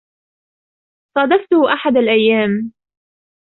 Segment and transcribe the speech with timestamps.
[1.17, 2.71] صادفته أحد الأيام.